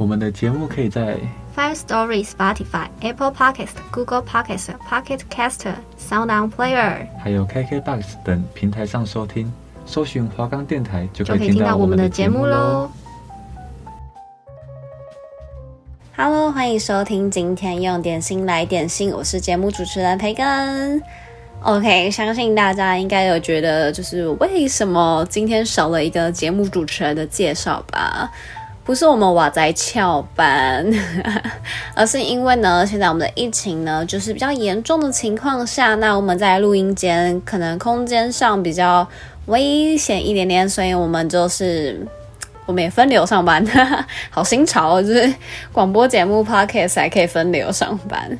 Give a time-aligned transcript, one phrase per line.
[0.00, 1.18] 我们的节目可以在
[1.54, 9.52] Five Story、Spotify、Apple Podcast、Google Podcast、Pocket Caster、Sound On Player，还有 KKBox 等平台上收听。
[9.84, 12.90] 搜寻华冈电台就可以听到我们的节目喽。
[16.16, 21.02] Hello，欢迎收听今天用点心来点心，我是节目主持人培根。
[21.60, 28.30] OK，相信大家应该有觉得，就是为什么今天少了一个节目主持人的介绍吧？
[28.84, 30.84] 不是我们娃仔翘班，
[31.94, 39.06] 而是因为呢，现在我们的疫情呢，就是比较严重的情况下，那我们在录音间可能空间上比较
[39.46, 42.04] 危险一点点，所以我们就是
[42.66, 43.64] 我们也分流上班，
[44.30, 45.32] 好新潮哦，就是
[45.72, 48.38] 广播节目 Podcast 还可以分流上班。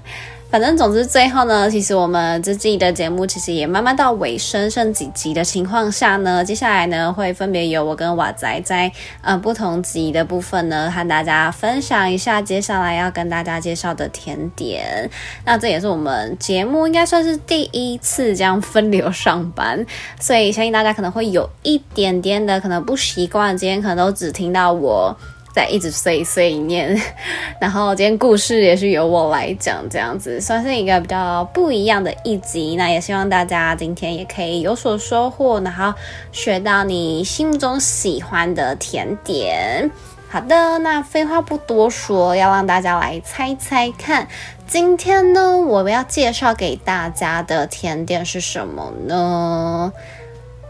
[0.50, 8.90] 反正总之最后呢，其实我们这季的节目其实也慢慢到尾声，剩几集的情况下呢，接下来呢会分别由我跟瓦仔在
[9.22, 15.08] 呃不同集的部分呢，和大家分享一下接下来要跟大家介绍的甜点。
[15.44, 19.86] 那这也是我们节目应该算是第一次这样分流上班，
[20.18, 25.16] 所以相信大家可能会有一点点的可能不习惯，今天可能都只听到我。
[25.52, 27.00] 在一直碎碎念，
[27.60, 32.76] 然后今天故事也是由我来讲，这样子算是一个比较不一样的一集。
[32.76, 35.92] 那也希望大家今天也可以有所收获，然后
[36.32, 39.90] 学到你心目中喜欢的甜点。
[40.28, 44.28] 好的，那废话不多说，要让大家来猜猜看，
[44.68, 49.92] 今天呢，我们要介绍给大家的甜点是什么呢？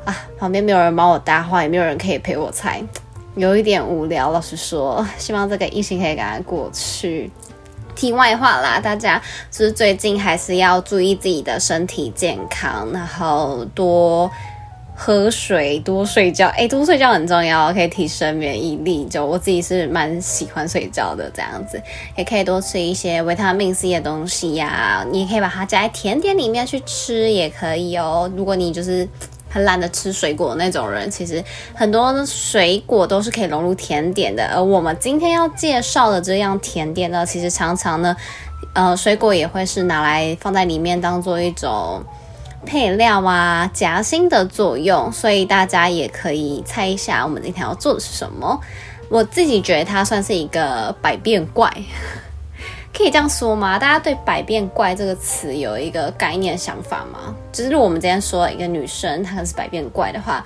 [0.07, 2.83] 啊，旁边没有人帮我搭话，也没有人可以陪我猜。
[3.37, 7.31] 有一点无聊，老实说， 希望这个疫情可以赶快过去。
[7.95, 9.21] 题外话啦，大家
[9.51, 14.31] 就是最近还是要注意自己的身体健康，然后多
[14.95, 16.49] 喝水，多睡觉。
[16.57, 19.05] 诶，多睡觉很重要，可以提升免疫力。
[19.05, 21.83] 就我自己是蛮喜欢睡觉的，这样子
[22.17, 28.31] 也可以多吃一些维他命 C 的东西呀、你也可以把它加在甜点里面去吃，也可以哦。
[28.35, 29.07] 如果你就是。
[29.51, 31.45] 很懒得吃水果的那种人，其实
[31.75, 34.47] 很多水果都是可以融入甜点的。
[34.55, 38.17] 而我们今天要介绍的这样甜点呢，其实常常呢，
[38.75, 42.03] 呃，水果也会是拿来放在里面当做一种
[42.65, 45.11] 配料啊，夹心的作用。
[45.11, 48.61] 所以大家也可以猜一下，我们今天要做的是什么？
[49.09, 51.69] 我自己觉得它算是一个百变怪。
[52.93, 53.79] 可以这样说吗？
[53.79, 57.35] 大家对“百变怪”这个词有一个概念想法吗？
[57.51, 60.45] 就是如果我们今天说一个女生她可是百变怪的话，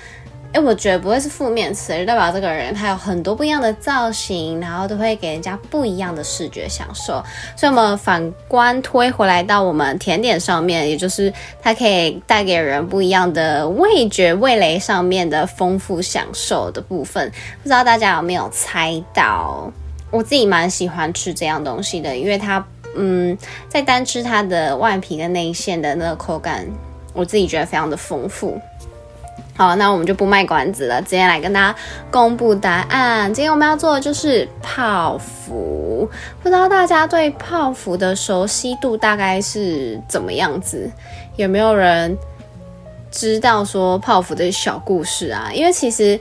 [0.53, 7.15] 诶，我觉得不会是负面词，就代表这个人她有很多不一样的造型，然后都会给人家不一样的视觉享受。
[7.57, 17.29] 所以，我们反观推回来到我们甜点上面，也就是它可以带给人不一样的味觉、味蕾上面的丰富享受的部分。
[17.63, 19.73] 不知道大家有没有猜到？
[20.15, 22.65] 我自己蛮喜欢吃这样东西的，因为它，
[22.95, 23.37] 嗯，
[23.69, 26.65] 在单吃它的外皮跟内馅的那个口感，
[27.13, 28.57] 我自己觉得非常的丰富。
[29.57, 31.77] 好，那我们就不卖关子了，直接来跟大家
[32.13, 33.35] 公布答案。
[33.35, 36.09] 今天我们要做的就是泡芙，
[36.41, 40.89] 不知道大家对泡芙的熟悉度大概是怎么样子？
[41.35, 42.17] 有没有人
[43.11, 45.51] 知道说泡芙的小故事啊？
[45.53, 46.17] 因为其实。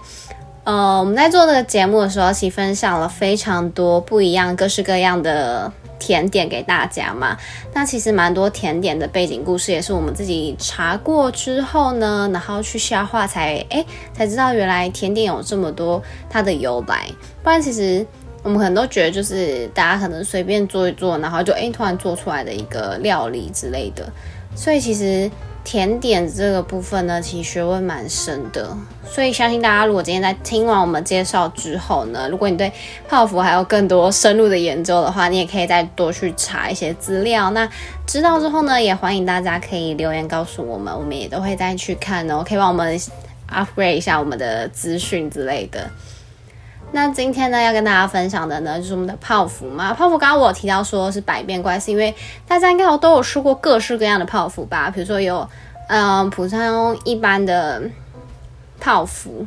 [0.66, 5.70] 呃，我们在做这个节目的时候，其实分享了非常多不一样、各式各样的
[6.00, 7.38] 甜点给大家嘛。
[7.74, 17.10] 那其实蛮多甜点的背景故事，也是我们自己查过之后呢，然后去消化才，才哎才知道原来甜点有这么多它的由来。
[17.44, 18.06] 不然其实
[18.42, 24.10] 我们可能都觉得，就是大家可能随便做一做，然后就哎突然做出来的一个料理之类的。
[24.56, 25.30] 所以其实。
[25.64, 28.76] 甜点这个部分呢，其实学问蛮深的，
[29.06, 32.72] 所以相信大家如果今天在听完我们介绍之后呢，如果你对
[33.08, 37.50] 泡芙还有更多深入的研究的话，你也可以再多去查一些资料。
[37.52, 37.68] 那
[38.06, 43.00] 知道之后呢，也欢迎大家可以留言告诉我们，我们也都会再去看哦，可以帮我们
[43.50, 45.90] upgrade 一下我们的资讯之类的。
[46.96, 49.92] 那今天呢，要跟大家分享的呢，就是我们的泡芙嘛。
[49.96, 52.14] 泡芙刚刚我有提到说是百变怪，是因为
[52.48, 54.92] 大家应该都有吃过各式各样的泡芙吧？
[54.92, 55.50] 比如说有，
[55.88, 57.82] 嗯，普通一般的
[58.80, 59.44] 泡芙，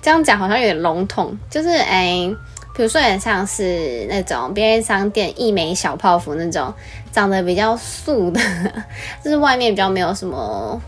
[0.00, 2.34] 这样讲好像有点笼统，就是哎，
[2.74, 6.72] 比如说有点像是那种便利商店一枚小泡芙那种，
[7.12, 8.40] 长得比较素的，
[9.22, 10.80] 就是外面比较没有什么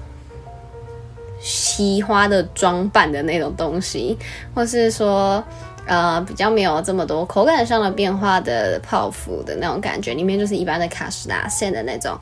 [1.42, 4.16] 奇花的装扮的那种东西，
[4.54, 5.42] 或是说
[5.86, 12.16] 呃比较没有这么多口感上的变化的泡芙的那种感觉，里面就是一般的卡士达馅的那种。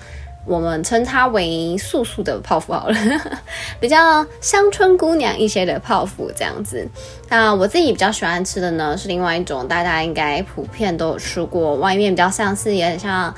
[0.46, 2.96] 我们称它为素素的泡芙好了，
[3.78, 6.88] 比较乡村姑娘一些的泡芙这样子。
[7.28, 13.32] 那我自己比较喜欢吃的呢，是另外一种，大家应该普遍都有吃过，外面比较像是有点像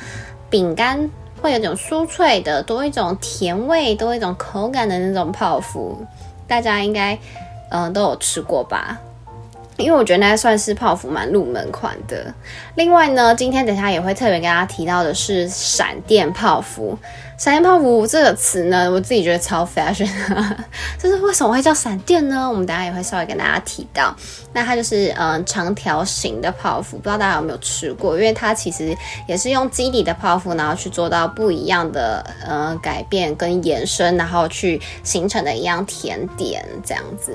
[0.49, 1.11] 饼干，
[1.43, 6.01] 会有种酥脆的，多一种甜味，多一种口感的那种泡芙，
[6.47, 7.19] 大家应该
[7.71, 8.99] 嗯、都有吃过吧。
[9.79, 12.33] 因为我觉得那算是泡芙蛮入门款的。
[12.77, 16.97] 另外呢，今天等下也会特别跟大家提到的是闪电泡芙。
[17.39, 20.09] 闪电泡芙这个词呢，我自己觉得超 fashion，
[20.97, 22.49] 就是为什么会叫闪电呢？
[22.49, 24.15] 我们等下也会稍微跟大家提到。
[24.53, 28.15] 那它就是嗯长条形的泡芙，不知道大家有没有吃过？
[28.15, 28.97] 因为它其实
[29.27, 37.35] 也是用基底的泡芙，然后去做到不一样的呃改变跟延伸，然后去形成的一样甜点这样子。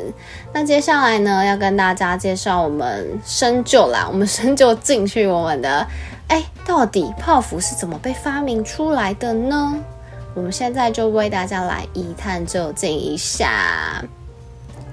[0.53, 5.85] 那接下来呢，要跟大家介绍我们深究啦，我们深究进去我们的，
[6.27, 9.77] 哎，到底泡芙是怎么被发明出来的呢？
[10.33, 14.03] 我们现在就为大家来一探究竟一下。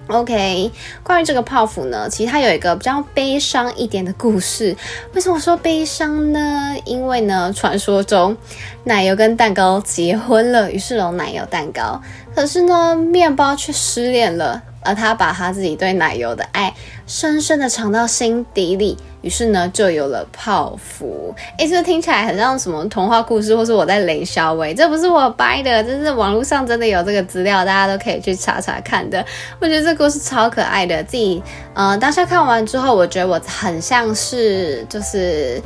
[0.09, 0.71] OK，
[1.03, 4.77] 关于这个泡芙呢，其实它有一个比较悲伤一点的故事。
[5.15, 6.75] 为什么说悲伤呢？
[6.85, 8.37] 因为呢，传说中
[8.85, 12.01] 奶油跟蛋糕结婚了，于是有奶油蛋糕。
[12.35, 16.75] 可是呢，面包却失恋了，而他把他自己对奶油的爱
[17.07, 18.99] 深深的藏到心底里。
[19.25, 21.35] 于是呢，就有了泡芙。
[21.57, 29.25] 诶，这听起来很像什么童话故事，或是我在雷小伟，这不是我掰的，这是网络上真的有这个资料，大家都可以去查查看的。
[29.59, 31.43] 我觉得这故事超可爱的，自己
[31.73, 35.61] 呃，当下看完之后，我觉得我很像是就是。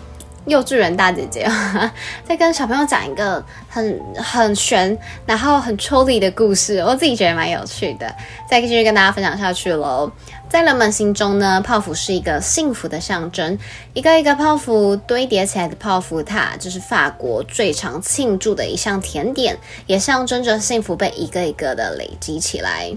[0.47, 1.47] 幼稚园大姐姐
[2.25, 4.97] 在跟小朋友讲一个很很玄，
[5.27, 8.11] 然后很抽离的故事，我自己觉得蛮有趣的。
[8.49, 10.11] 再继续跟大家分享下去喽。
[10.49, 13.59] 在人们心中呢，泡芙是一个幸福的象征，
[13.93, 22.91] 一个一个泡芙堆叠起来的泡芙塔，就是法国最常庆祝的一项甜点，也象征着幸福被一个一个的累积起来。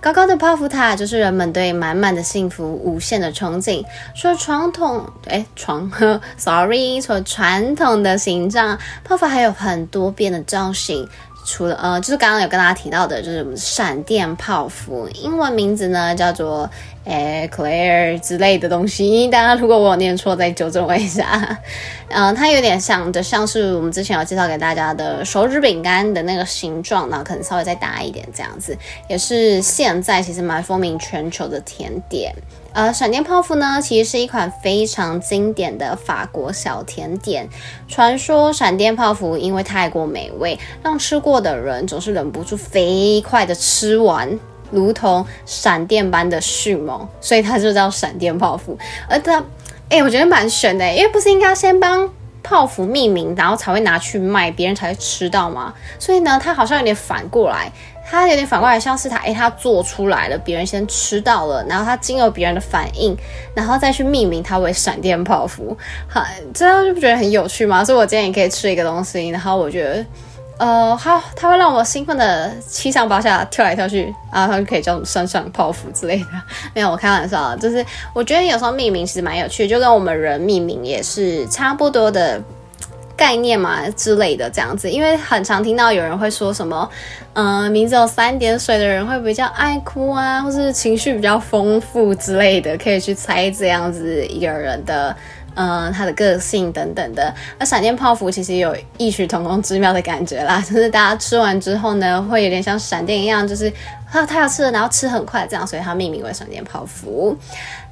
[0.00, 3.82] 高高的泡芙塔就是人们对满满的幸福无限的憧憬。
[4.14, 11.08] 除了传统，哎，床呵， sorry，除了传统的形状，泡芙还有很多变的造型。
[11.44, 16.68] 除了呃，就是刚刚有跟大家提到的，就是闪电泡芙，英文名字呢叫做。
[17.04, 21.58] 诶，Eclair 之类的东西，大家如果我有念错，再纠正我一下。
[22.10, 28.78] 嗯，它有点像的，像是我们之前有介绍给大家的手指饼干的那个形状，然后可能稍微再大一点这样子，
[29.08, 32.32] 也是现在其实蛮风靡全球的甜点。
[32.72, 37.48] 呃，闪电泡芙呢，其实是一款非常经典的法国小甜点。
[37.86, 44.38] 传说闪电泡芙因为太过美味，让吃过的人总是忍不住飞快的吃完。
[44.70, 48.78] 如同闪电般的迅猛，所以它就叫闪电泡芙。
[49.06, 49.44] 而它，
[49.90, 52.08] 哎、我觉得蛮玄的，因为不是应该先帮
[52.42, 55.74] 泡芙命名，然后才会拿去卖，别人才会吃到吗？
[55.98, 57.70] 所以呢，它好像有点反过来，
[58.04, 63.16] 它有点反过来，像是它，哎、欸，它做出来了，别人先吃到了，然后它经由别人的反应，
[63.54, 65.76] 然后再去命名它为闪电泡芙。
[66.08, 67.84] 好，这样就不觉得很有趣吗？
[67.84, 70.04] 所以我今天也可以吃一个东西，然后我觉得。
[70.58, 76.26] 呃，好，它会让我兴奋的七上八下跳来跳去，然后它就可以叫闪闪泡芙之类的。
[76.72, 77.84] 没有，我开玩笑，就是
[78.14, 82.40] 我觉得有时候命名其实蛮有趣，就跟我们人命名也是差不多的
[83.22, 84.90] 概念嘛之类的这样子。
[84.90, 86.90] 因为很常听到有人会说什么，
[87.34, 95.14] 嗯、名字有三点水的人会比较爱哭啊，或是情绪比较丰富之类的，可以去猜这样子一个人的。
[95.54, 103.70] 嗯、呃，它的个性等等的，那闪电泡芙其实有异曲同工之妙的感觉啦，就是大家吃完之后呢，会有点像闪电一样，就是
[104.10, 107.36] 啊，他要吃了，然后吃很快这样，所以它命名为闪电泡芙。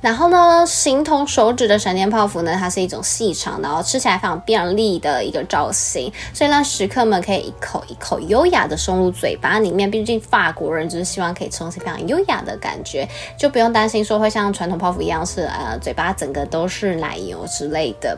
[0.01, 9.91] 然后呢，形同手指的闪电泡芙呢，它是一种细长，然后吃起来非常便利的一个造型，所以让食客们可以一口一口优雅的送入嘴巴里面。
[9.91, 18.17] 毕竟法国人就是希望可以吃东西非常优雅的感觉，就不用担心说会像传统泡芙一样是呃嘴巴整个都是奶油之类的。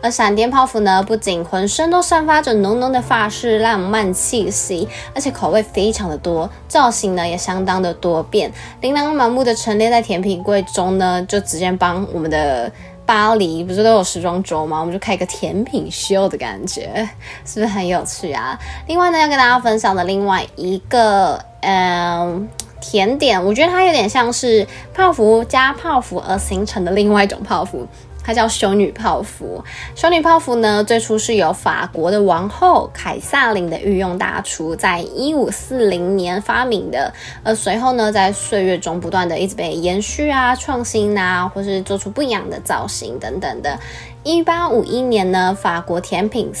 [0.00, 11.17] 而 闪电泡芙呢，不仅浑身都散发着浓浓的法式浪漫气息，而且口味非常的多，造型呢也相当的多变，琳琅满目的陈列在甜品柜中呢。
[11.26, 12.70] 就直接帮我们的
[13.04, 14.78] 巴黎不是都有时装周吗？
[14.80, 17.08] 我们就开一个甜品秀的感觉，
[17.44, 18.58] 是不是很有趣啊？
[18.86, 22.48] 另外呢，要跟大家分享的另外一个，嗯，
[22.80, 27.86] 甜点，我觉得它有点像是泡芙加泡芙而形成的另外一种泡芙。
[28.28, 29.64] 它叫修女泡芙。
[29.94, 37.10] 修女泡芙呢，最初是由法国的王后凯撒琳的御用大厨在一五四零年发明的，
[37.42, 43.78] 而随后呢，在岁月中不断的一直被延续啊、创新啊，或是做出不一样的造型等等的。
[44.24, 46.52] 一八五一年呢，法国甜品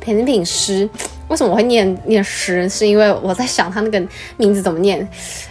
[0.00, 0.88] 甜品师
[1.28, 2.66] 为什么我会念念诗？
[2.66, 4.02] 是因为我在想他那个
[4.38, 5.06] 名字怎么念，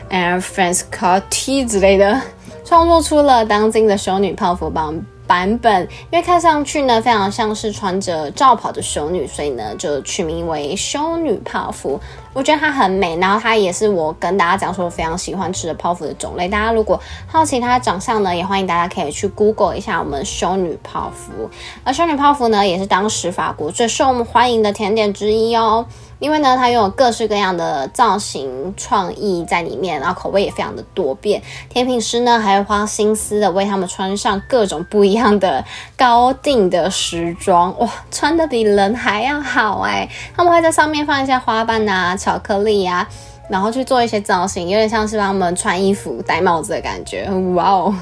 [0.10, 2.20] 呃，France Cartier 之类的，
[2.66, 5.00] 创作出了当今的修女泡芙帮。
[5.30, 12.00] 版本，因为看上去呢，非常像是穿着罩袍的修女，所以呢就取名为修女泡芙。
[12.34, 16.50] 我觉得它很美，然后它也是我跟大家讲说我非常喜欢吃的泡芙的种类。
[16.50, 21.48] 大家如果好奇它的长相呢，也欢迎大家可以去 Google 一下我们修女泡芙。
[21.84, 25.86] 而修女泡芙呢，也是当时法国最受欢迎的甜点之一哦。
[26.20, 31.42] 因为呢，它拥有各式各样的造型创意在里面，然后口味也非常的多变。
[31.70, 35.64] 甜品师呢，还会花心思的为他们穿上各种不一样的
[35.98, 40.08] 高定的时装，哇，穿的比人还要好哎！
[40.36, 43.10] 他们会在上面放一些花瓣啊、巧克力呀、啊。
[43.50, 47.96] 然后去做一些造型，有点像是帮他们穿衣服、戴帽子的感觉，哇哦！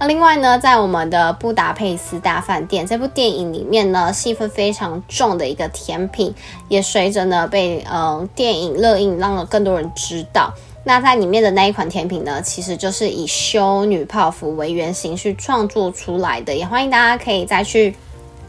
[0.00, 6.34] 那 另外呢，在我们的布达佩斯大饭店这部电影里面呢，戏份非常重的一个甜品，
[6.68, 10.52] 也随着呢被呃电影热映，让了更多人知道。
[10.84, 17.94] 那在里面的那一款甜品呢，其实就是以修女泡芙为原型去创作出来的，也欢迎大家可以再去。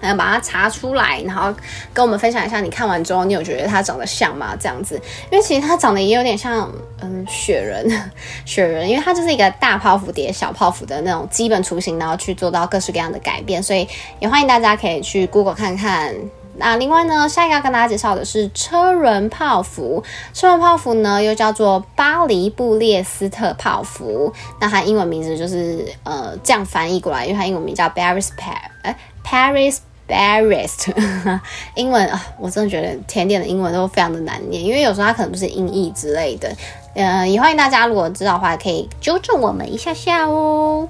[0.01, 1.53] 来把它查出来，然后
[1.93, 4.55] 跟我们分享一下，你看完之后，你有觉得它长得像吗？
[4.59, 4.99] 这样子，
[5.31, 7.89] 因为其实它长得也有点像，嗯，雪人，
[8.45, 13.87] 雪人，因为它就是一个大泡芙叠小泡芙的那种基本雏形，然后去做到各式各样的改变，所以
[14.19, 16.15] 也欢迎大家可以去 Google 看看。
[16.61, 20.03] 那另外呢，下一个要跟大家介绍的是车轮泡芙，
[20.33, 29.77] 车轮泡芙呢又叫做巴黎布列斯特泡芙，那它英文名字就是呃这样翻译过来，因为它英文名叫 Paris Par，哎，Paris。
[30.09, 30.91] Barist，
[31.75, 36.51] 英文啊，我真的觉得甜点的英文都非常的难念，因为有时候它可能不是音译之类的。
[36.95, 40.89] 呃，也欢迎大家如果知道的话，可以纠正我们一下下哦。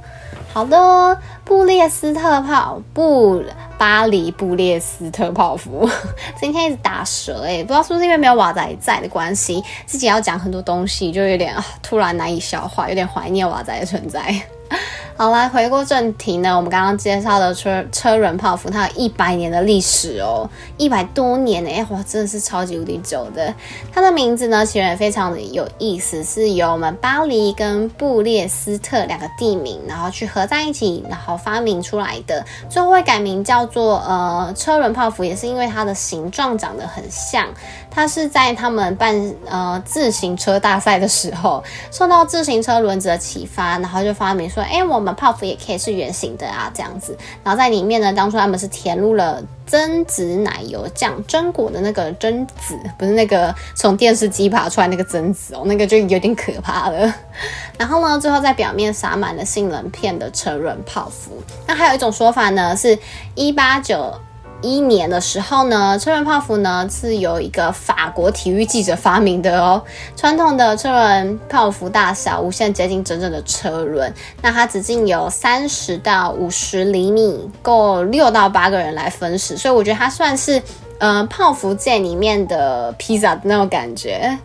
[0.52, 3.44] 好的，布列斯特泡布
[3.78, 5.88] 巴黎布列斯特泡芙，
[6.40, 14.34] 今天一直打舌哎，不知道是不是因为没有瓦仔在的关系，自己要讲很多东西就有点，突然难以消化，有点怀念瓦仔的存在。
[15.22, 23.54] 好，来回过正题呢，我们刚刚介绍的车车轮泡芙，它有一百年的历史哦，一百多年呢，哇，真的是超级无敌久的。
[23.92, 32.42] 它的名字呢，其实也非常的有意思，是由我们巴黎跟布列斯特两个地名，然后去合在一起，然后发明出来的。
[32.70, 37.46] 最后会改名叫做呃车轮泡芙，也是因为它的形状长得很像。
[37.92, 41.62] 它是在他们办呃自行车大赛的时候，
[41.92, 47.18] 受到自行车轮子的启发，然后就发明说，哎，我们泡芙也可以是圆形的啊，这样子。
[47.44, 57.14] 然后在里面呢，当初他们是填入了榛子奶油酱，榛果的那个榛子，不是那个从电视机爬出来那个榛子哦，那个就有点可怕了。
[57.78, 61.32] 然后呢，最后在表面撒满了杏仁片的成人泡芙。
[61.68, 62.98] 那还有一种说法呢，是
[63.36, 64.14] 一八九。
[64.62, 69.82] 一年的时候呢，车轮泡芙呢是由一个法国体育记者发明的哦。
[70.18, 80.62] 传统的车轮泡芙大小无限接近真正的车轮，那它直径有三十到五十厘米，够六到八个人来分食，所以我觉得它算是
[81.00, 84.38] 呃泡芙界里面的披萨的那种感觉。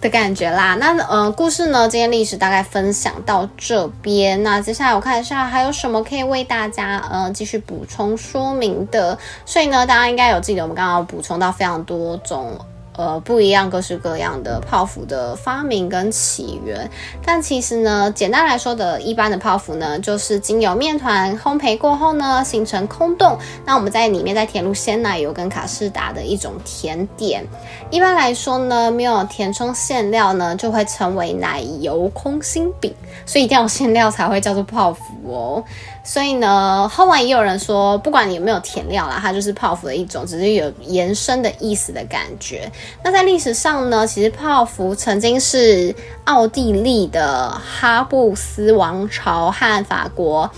[0.00, 12.56] 的感觉啦，那呃，故事呢，今天历史大概分享到这边，那接下来我看一下还有什么可以为大家呃继续补充说明的，所以呢，大家应该有记得我们刚刚补充到非常多种。
[12.98, 16.90] 呃，不一样，各式各样的泡芙的发明跟起源，
[17.24, 27.46] 但其实呢，简单来说的一般的泡芙呢，就是经由面团烘焙过后呢，形成空洞，那我们在里面再填入鲜奶油跟卡士达的一种甜点。
[27.88, 32.92] 一般来说呢，没有填充馅料呢，就会称为奶油空心饼，
[33.24, 35.02] 所以一定要有馅料才会叫做泡芙
[35.32, 35.62] 哦。
[36.08, 42.72] 所以呢，后来也有人说，不管你有没有填料啦，它就是泡芙的一种，只是有延伸的意思的感觉。
[43.04, 50.50] 那在历史上呢，其实泡芙曾经是奥地利的哈布斯王朝和法国。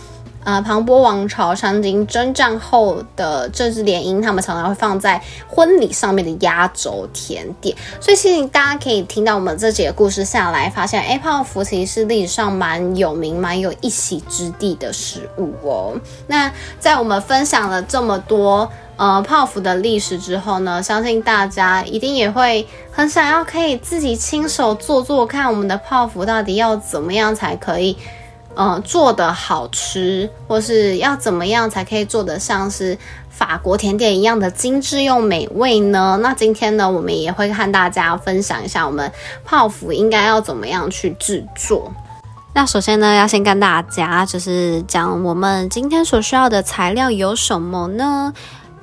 [0.44, 7.76] 呃，庞波王朝曾经征战后的政治联姻，他们常常会放在婚礼上面的压轴甜点。
[8.00, 15.94] 所以，其实大家可以听到我们这几个故事下来，发现，哎，泡芙其实是历史上蛮有名、蛮有一席之地的食物哦。
[16.26, 18.70] 那在我们分享了这么多。
[18.96, 27.96] 呃泡芙的历史之后呢，相信大家一定也会很想要可以自己亲手做做看，我们的泡芙到底要怎么样才可以。
[28.54, 32.98] 呃，做的好吃，或是要怎么样才可以做得像是
[33.30, 36.18] 法国甜点一样的精致又美味呢？
[36.20, 39.10] 那今天呢，我们也会和大家分享一下我们
[39.44, 41.90] 泡芙应该要怎么样去制作。
[42.52, 48.34] 那首先呢，要先跟大家就是讲我们今天所需要的材料有什么呢？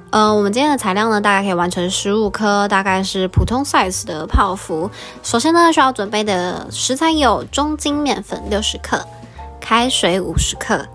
[0.09, 4.89] 呃，我们今天的材料呢，大概可以完成十五颗，大概是普通 size 的泡芙。
[5.21, 9.05] 首先呢，需要准备的食材有中筋面粉六十克。
[9.69, 10.87] 开水五十克，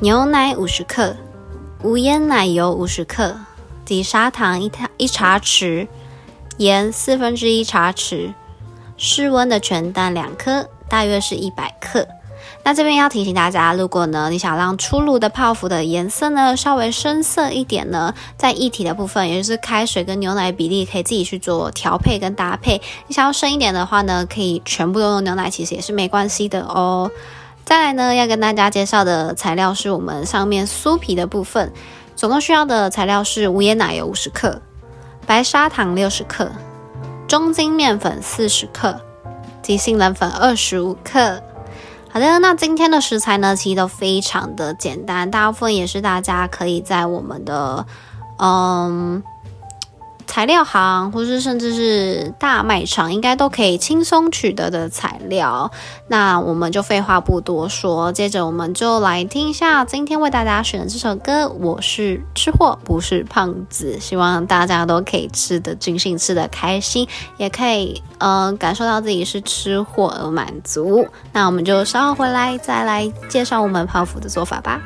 [0.00, 1.14] 牛奶五十克，
[1.82, 3.36] 无盐奶油五十克，
[3.84, 5.86] 低砂糖一茶一茶匙，
[6.56, 8.32] 盐四分之一茶匙，
[8.96, 12.08] 室温的全蛋两颗，大约是一百克。
[12.62, 22.80] 那这边要提醒大家，如果呢你想让出炉的泡芙的颜色呢稍微深色一点呢，在液体的部分，也就是开水跟牛奶比例，可以自己去做调配跟搭配。
[23.08, 27.10] 你想要深一点的话呢，可以全部都用牛奶，其实也是没关系的哦。
[27.66, 31.72] 再来呢，要跟大家介绍的材料是我们上面酥皮的部分，
[32.14, 34.62] 总共需要的材料是无盐奶油五十克、
[35.26, 36.48] 白砂糖六十克、
[37.26, 39.00] 中筋面粉四十克
[39.62, 41.42] 及杏仁粉二十五克。
[42.08, 47.84] 好的，那今天的食材呢，其实都非常的简单，大部分也是大家可以在我们的
[48.38, 49.24] 嗯。
[50.26, 55.70] 材料行，或是甚至是大卖场，应该都可以轻松取得的材料。
[56.08, 61.48] 那我们就废话不多说，接着我们就来听一下今天为大家选的这首歌。
[61.48, 63.98] 我是吃货，不是胖子。
[63.98, 71.06] 希望大家都可以吃得尽兴，吃得开心，也可以嗯、呃、感受到自己是吃货而满足。
[71.32, 74.80] 那我们就稍后回来再来介绍我们泡芙的做法吧。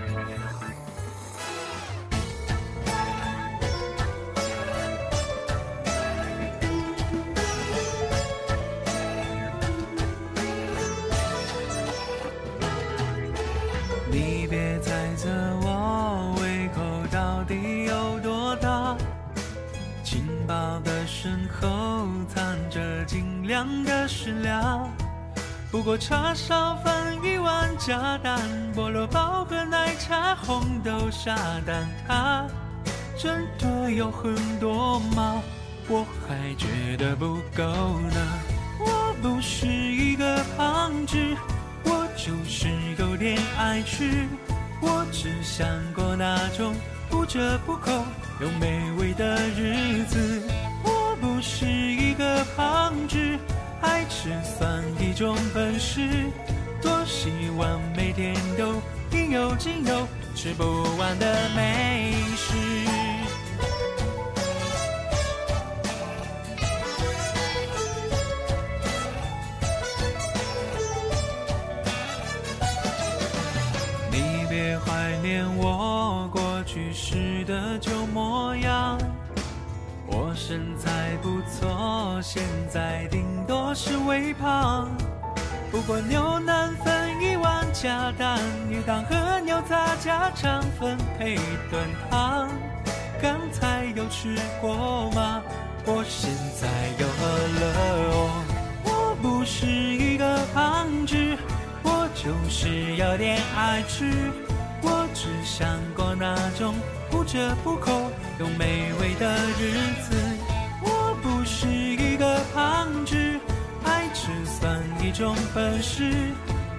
[21.22, 24.90] 身后藏着精良的食量
[25.70, 28.40] 不过叉烧饭一碗加蛋，
[28.74, 32.46] 菠萝包和奶茶，红豆沙蛋挞，
[33.18, 35.42] 真的有很多吗？
[35.88, 38.26] 我还觉得不够呢。
[38.80, 41.18] 我不是一个胖子，
[41.84, 42.66] 我就是
[42.98, 44.26] 有点爱吃。
[44.80, 46.74] 我只想过那种
[47.10, 47.92] 不折不扣
[48.40, 50.42] 又美味的日子。
[51.40, 53.16] 是一个胖子。
[53.80, 56.00] 爱吃算一种本事，
[56.82, 58.74] 多希望每天都
[59.10, 60.64] 应有尽有，吃不
[60.98, 61.69] 完的美
[82.20, 84.90] 现在顶多是微胖。
[85.70, 91.36] 不过牛腩粉一碗加蛋，鱼汤和牛杂加肠粉配
[91.70, 92.48] 炖汤。
[93.22, 95.42] 刚才有吃过吗？
[95.86, 96.30] 我现
[96.60, 97.22] 在又饿
[97.60, 97.62] 了
[98.12, 98.44] 哦。
[98.84, 101.16] 我不是一个胖子，
[101.82, 104.10] 我就是有点爱吃。
[104.82, 106.74] 我只想过那种
[107.10, 110.29] 不折不扣又美味的日子。
[115.10, 116.08] 一种本事，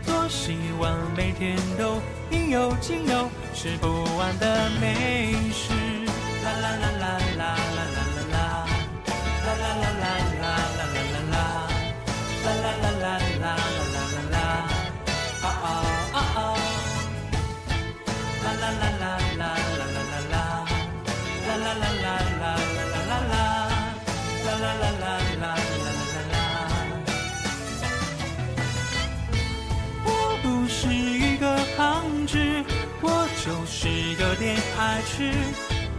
[0.06, 5.74] 多希望每天都应有尽有，吃不完的美食。
[6.42, 8.01] 啦啦啦啦啦啦啦。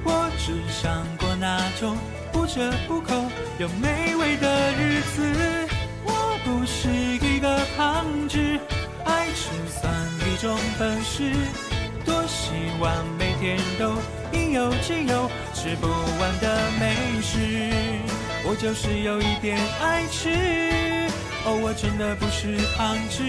[0.05, 1.97] 我只想过那种
[2.33, 3.15] 不折不扣
[3.59, 5.23] 又美味的日子。
[6.05, 8.39] 我不是一个胖子，
[9.05, 9.93] 爱吃算
[10.27, 11.33] 一种本事。
[12.05, 13.95] 多希望每天都
[14.33, 17.71] 应有尽有，吃不完的美食。
[18.45, 20.29] 我就是有一点爱吃，
[21.45, 23.23] 哦，我真的不是胖子。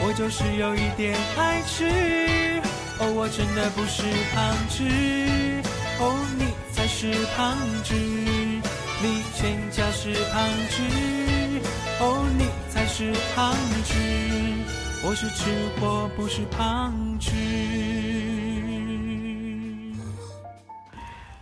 [0.00, 1.84] 我就是有一点爱吃，
[3.00, 4.02] 哦，我真的不是
[4.34, 4.84] 胖子。
[6.00, 10.82] 哦，你才是胖子，你全家是胖子，
[12.00, 13.94] 哦，你才是胖子，
[15.02, 18.17] 我是吃货，不是胖子。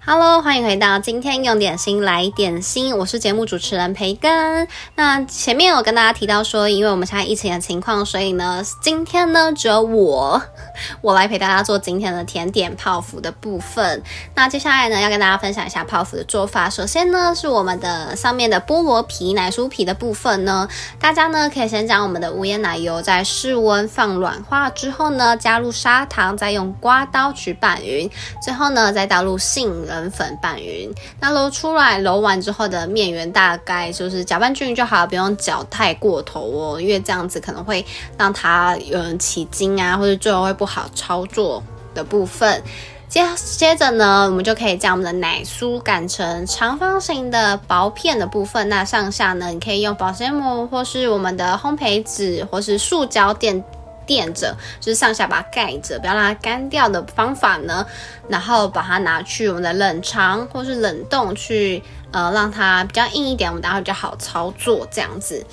[0.09, 4.69] Hello，欢迎回到今天用点心来点心，我是节目主持人培根。
[4.95, 10.41] 那前面有跟大家提到说，因为我们现在疫情的情况，所以呢，今天呢只有我，
[11.03, 14.01] 我来陪大家做今天的甜点泡芙的部分。
[14.37, 16.71] 那接下来呢，要跟大家分享一下泡芙的做法。
[16.71, 20.69] 首先呢，是我们的上面的菠萝皮、奶酥皮的部分呢，
[21.01, 28.09] 大家呢可以先将我们的无盐奶油在室温放软化之后呢，加入砂糖，再用刮刀去拌匀，
[28.41, 29.96] 最后呢再倒入杏仁。
[29.97, 37.85] 粉粉拌匀，那揉出来揉完之后的面圆大概就是搅拌均匀就好，不用搅太过头哦，因为这样子可能会
[38.19, 41.63] 让它嗯起筋啊，或者最后会不好操作
[41.95, 42.63] 的部分。
[43.09, 48.69] 接接着呢，我们就可以将我们的奶酥擀成长方形的薄片的部分。
[48.69, 53.65] 那上下呢，你可以用保鲜膜，或是我们的烘焙纸，或是塑胶垫。
[54.07, 57.85] 垫着，就是上下把它盖着，不要让它干掉的方法呢，
[58.29, 65.45] 然后把它拿去我们的冷藏或是冷冻去，呃，让它比较硬一点，我们待会比较好操作这样子。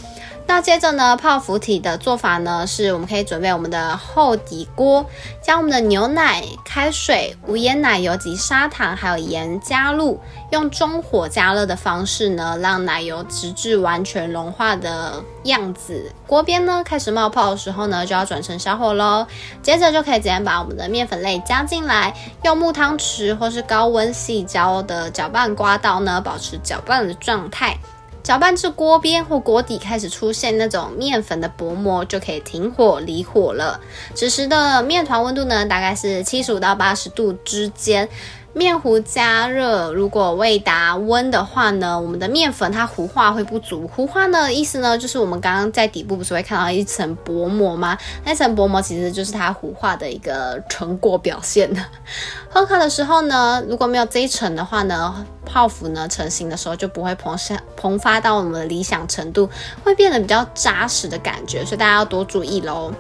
[0.46, 5.04] 那接着呢，泡芙体的做法呢，是我们可以准备我们的厚底锅，
[5.42, 10.20] 将我们的牛奶、开水、无盐奶油及砂糖还有盐加入，
[10.52, 16.12] 用中火加热的方式呢，让奶油直至完全融化的样子。
[16.28, 19.26] 锅边呢开始冒泡的时候呢，就要转成小火喽。
[19.64, 27.76] 接着就可以直接把我们的面粉类加进来，用木汤匙或是高温细胶的搅拌刮刀呢，保持搅拌的状态。
[28.24, 33.80] 搅拌至锅边或锅底开始出现那种面粉的薄膜，就可以停火离火了。
[34.16, 38.08] 此时的面团温度呢，大概是七十五到八十度之间。
[38.56, 43.88] 面糊加热，如果未达温的话呢，我们的面粉它糊化会不足。
[43.88, 47.98] 糊化的意思呢，就是我们刚刚在底部不是会看到一层薄膜吗？
[48.24, 51.68] 那层薄膜其实就是它糊化的一个成果表现。
[52.54, 59.50] 烘烤的时候呢，如果没有这一层的话呢，泡芙呢成型的时候就不会膨下膨发到我们的理想程度，
[59.84, 62.94] 会变得比较扎实的感觉，所以大家要多注意喽。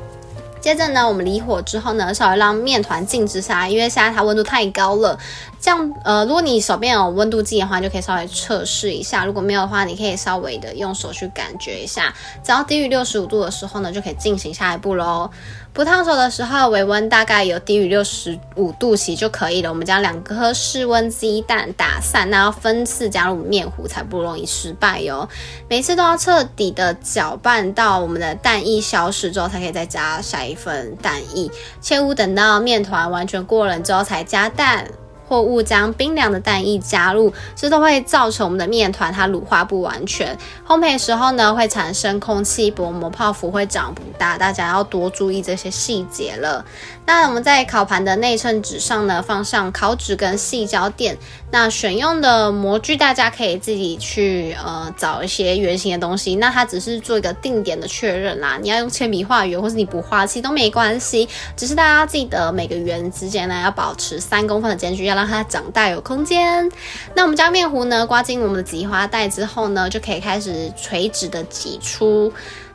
[0.63, 5.19] 接着呢，我们离火之后呢，稍微让面团静置下来，因为现在它温度太高了。
[5.59, 9.25] 这样，呃，如果你手边有温度计的话，就可以稍微测试一下。
[9.25, 12.13] 如果没有的话，你可以稍微的用手去感觉一下。
[12.41, 15.29] 只要低于六十五度的时候呢，就可以进行下一步喽。
[15.73, 19.69] 不烫手的时候，微温大概有低于六十五度起就可以了。
[19.69, 25.27] 我们将两颗室温鸡蛋打散，那要分次加入面糊，才不容易失败哟。
[25.67, 31.49] 每次都要彻底的搅拌到我们的蛋液消失之后，才可以再加下一份蛋液。
[31.81, 34.87] 切勿等到面团完全过冷之后才加蛋。
[35.33, 40.37] 或勿将冰凉的蛋液加入，这都会造成我们的面团它乳化不完全。
[40.67, 46.63] 烘焙时候呢，会产生空气薄膜，泡芙会长不大，大家要多注意这些细节了。
[47.07, 51.17] 那我们在烤盘的内衬纸上呢，放上烤纸跟细胶垫。
[51.51, 56.35] 那选用的模具，大家可以自己去呃找一些圆形的东西。
[56.35, 58.59] 那它只是做一个定点的确认啦。
[58.61, 61.27] 你要用铅笔画圆，或是你不画，其实都没关系。
[61.57, 66.69] 只是大家记得每个圆之间呢，要保持三公分的间距，要让让它长大有空间。
[67.15, 72.31] 那我们将面糊呢刮进我们的挤花袋之后呢，就可以开始垂直的挤出。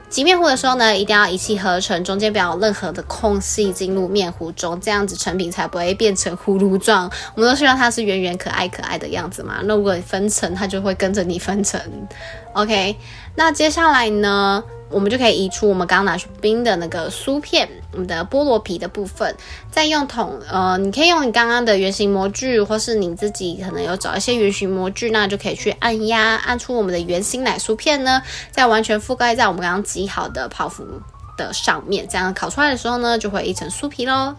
[0.09, 7.11] 挤面糊的时候呢，一定要一气呵成，中间不要有任何的空隙进入面糊中，这样子成品才不会变成葫芦状。
[7.35, 9.57] 我们都希望它是圆圆可爱可爱的样子嘛。
[9.65, 11.79] 那如果分层，它就会跟着你分层。
[12.55, 12.97] OK，
[13.35, 14.65] 那接下来呢？
[14.90, 19.35] 我们就可以移出我们刚刚拿去冰的那个酥片，我们的菠萝皮的部分，
[19.70, 30.85] 再用桶，呃，你可以用你刚刚的圆形模具，或是你自己可能有找一些圆形模具，那就可以去按压，按出我们的圆形奶酥片呢，再完全覆盖在我们刚刚挤好的泡芙
[31.37, 34.35] 的上面，这样烤出来的时候呢，就会一层酥皮喽。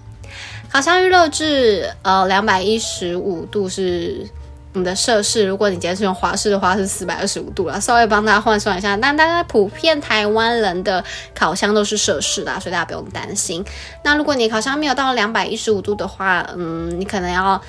[0.72, 4.28] 烤箱预热至呃两百一十五度是。
[4.74, 7.80] 我们的摄氏，如果你今天是用华氏的话，是四百二十五度啦。
[7.80, 11.04] 稍微帮大家换算一下，但大家普遍台湾人的
[11.34, 13.66] 烤箱都是摄氏的，所以大家不用担心。
[14.04, 17.60] 那如果你烤箱没有到两百一十五度的话，嗯，你可能要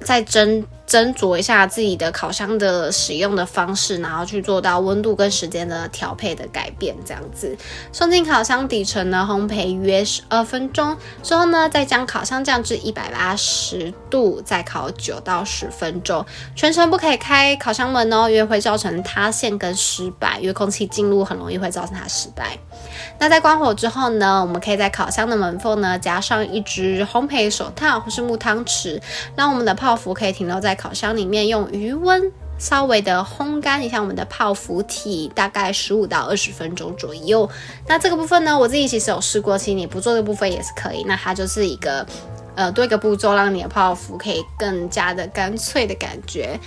[0.00, 7.56] 再蒸斟酌一下自己的烤箱的使用的方式，然后去做到温度跟时间的调配的改变，这样子
[7.92, 22.56] 送进烤箱底层呢，烘焙约十二分钟之后呢，再将烤箱降至一百八十度，再烤九到十分钟，全程不可以开烤箱门哦，因为会造成塌陷跟失败，因为空气进入很容易会造成它失败。
[23.18, 29.00] 那在关火之后呢，我们可以在烤箱的门缝呢加上一只烘焙手套或是木汤匙，
[29.34, 37.48] 让我们的泡芙可以停留在烤箱里面，用余温稍微的烘干一下我们的泡芙体，大概十五到二十分钟左右。
[37.86, 41.02] 那这个部分呢，我自己其实有试过，其实你不做这部分也是可以。
[41.04, 42.06] 那它就是一个
[42.54, 46.58] 呃多一个步骤，让你的泡芙可以更加的干脆的感觉。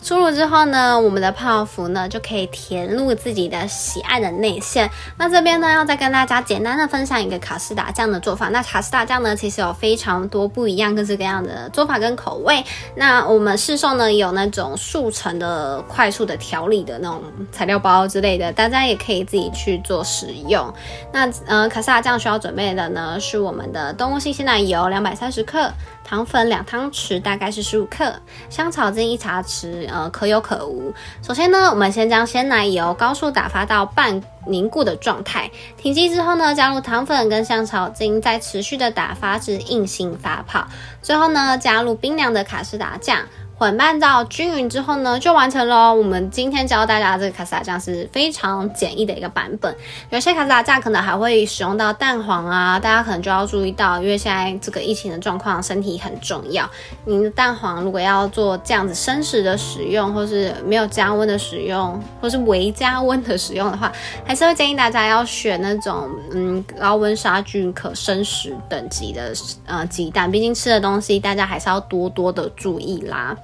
[0.00, 4.88] 出炉之后呢，我们的泡芙呢就可以填入自己的喜爱的内馅。
[5.16, 8.48] 那这边呢，要再跟大家简单的分享一个卡士达酱的做法。
[8.48, 12.64] 那卡士达酱呢，其实有非常多不一样、各式各样的做法跟口味。
[12.94, 20.72] 那我们市售呢有那种速成的、快速的调理的那种材料包之类的，大家也可以自己去做使用。
[21.12, 25.70] 那呃，卡士达酱需要准备的呢是我们的动物性鲜奶油两百三十克。
[26.08, 28.10] 糖粉两汤匙，大概是十五克；
[28.48, 30.90] 香草精一茶匙，呃，可有可无。
[31.20, 40.66] 首先呢，我们先将鲜奶油高速打发到半凝固的状态，停机之后呢，加入糖粉跟香草精，再持续的打发至硬性发泡。
[41.02, 43.18] 最后呢，加入冰凉的卡士达酱。
[43.58, 45.92] 混拌到均匀之后呢，就完成了。
[45.92, 49.74] 我们今天教大家这个卡士达酱是非常简易的一个版本。
[50.10, 56.70] 有些卡士达酱可能还会使用到蛋黄啊，大家可能就要注意到，因为现在这个疫情的状况，身体很重要。
[57.04, 63.90] 您的蛋黄如果要做这样子生食的使用，或是没有加温的使用，或是微加温的使用的话，
[64.24, 69.32] 还是会建议大家要选那种嗯高温杀菌可生食等级的
[69.66, 73.36] 呃鸡蛋，毕竟吃的东西大家还是要多多的注意啦。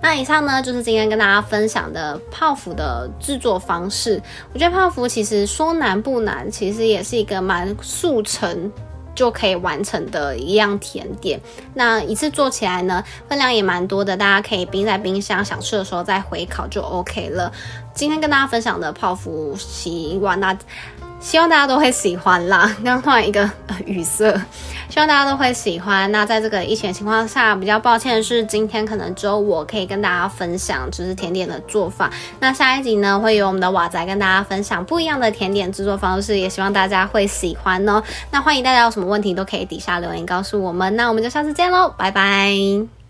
[0.00, 4.20] 那以上呢，就是今天跟大家分享的泡芙的制作方式。
[4.52, 8.70] 我觉得泡芙其实说难不难，其实也是一个蛮速成
[9.14, 11.40] 就可以完成的一样甜点。
[11.72, 17.50] 那一次做起来呢，分量也蛮多的，大家可以冰在冰箱，想吃的时候再回烤就 OK 了。
[17.94, 20.54] 今天跟大家分享的泡芙希望那
[21.26, 22.72] 希望大家都会喜欢啦。
[22.84, 23.50] 刚换一个
[23.84, 24.32] 语塞。
[24.88, 26.10] 希望大家都会喜欢。
[26.12, 32.08] 那在这个疫情情况下，比较抱歉的是，今天可能只有我可以跟大家分享就是甜点的做法。
[32.38, 38.00] 那下一集呢，会有我们的瓦仔跟大家分享不一样的甜点制作方式，也希望大家会喜欢哦。
[38.30, 40.94] 那欢迎大家有什么问题都可以底下留言告诉我们。
[40.94, 43.05] 那我们就下次见喽，拜拜。